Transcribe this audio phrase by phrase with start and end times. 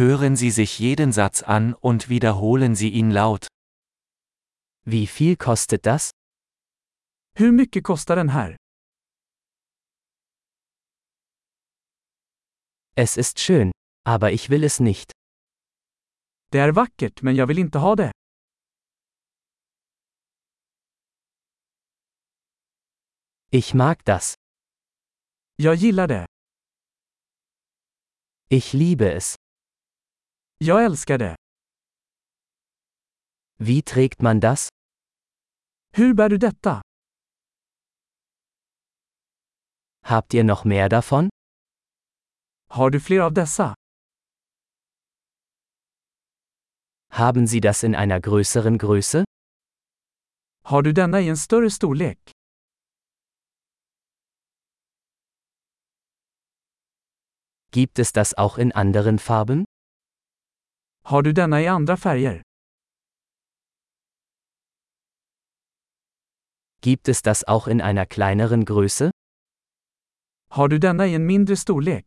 [0.00, 3.48] Hören Sie sich jeden Satz an und wiederholen Sie ihn laut.
[4.86, 6.10] Wie viel kostet das?
[7.36, 8.56] Hur mycket kostar den här?
[12.96, 13.72] Es ist schön,
[14.06, 15.12] aber ich will es nicht.
[16.50, 18.12] Det är vackert men jag vill inte ha det.
[23.50, 24.34] Ich mag das.
[25.56, 26.26] Jag gillar det.
[28.48, 29.36] Ich liebe es.
[30.62, 31.36] Jag älskar det.
[33.56, 34.68] Wie trägt man das?
[35.92, 36.82] Hur bär du detta?
[40.04, 41.28] Habt ihr noch mehr davon?
[42.70, 43.74] Har du fler av dessa?
[47.10, 49.24] Haben Sie das in einer größeren Größe?
[50.64, 52.18] Har du denna i en större storlek?
[57.72, 59.64] Gibt es das auch in anderen Farben?
[61.10, 62.42] Har du denna i andra färger?
[66.80, 69.10] Gibt es das auch in einer kleineren Größe?
[70.50, 72.06] Har du denna i en mindre storlek?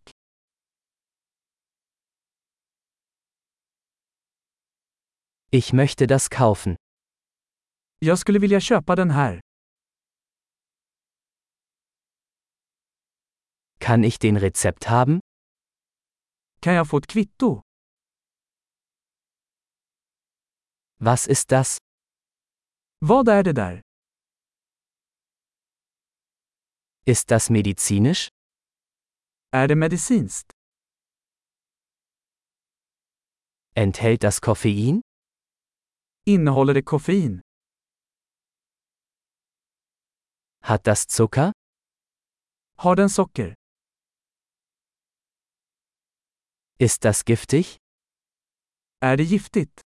[5.51, 6.75] Ich möchte das kaufen.
[7.99, 9.39] Jag skulle vilja köpa den här.
[13.79, 15.19] Kann ich den Rezept haben?
[16.61, 17.61] Kan jag få ett kvitto?
[21.05, 21.77] Was ist das?
[22.99, 23.81] Vad är det där?
[27.05, 28.29] Ist das medizinisch?
[29.51, 30.51] Är det medicinskt?
[33.75, 35.01] Enthält das Koffein?
[36.25, 37.41] Innehåller det koffein?
[40.61, 41.51] Hat das Zucker?
[42.77, 43.55] Har den socker?
[46.79, 47.77] Ist das giftig?
[49.01, 49.81] Är det giftigt?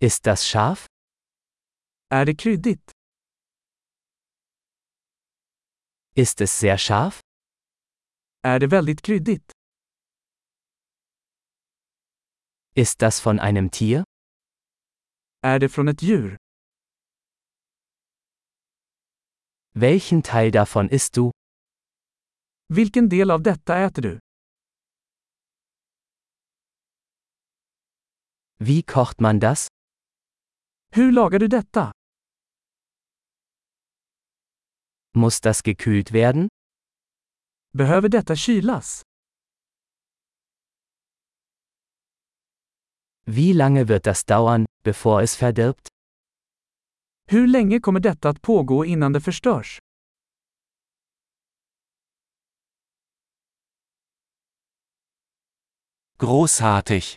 [0.00, 0.86] Ist das scharf?
[2.10, 2.92] Är det kryddigt?
[6.14, 7.20] Ist es sehr scharf?
[8.42, 9.52] Är det väldigt kryddigt?
[12.74, 14.04] Ist das von einem Tier?
[15.42, 16.36] Är det från ett djur?
[19.74, 21.30] Welchen Teil davon isst du?
[22.68, 24.18] Vilken del av detta äter du?
[28.60, 29.68] Wie kocht man das?
[30.90, 31.92] Hur lagar du detta?
[35.14, 36.48] Muss das gekühlt werden?
[37.72, 39.02] Behöver detta kylas?
[43.26, 45.88] Wie lange wird das dauern, bevor es verdirbt?
[47.30, 49.78] Hur länge kommer detta att pågå innan det förstörs?
[56.18, 57.16] Großartig!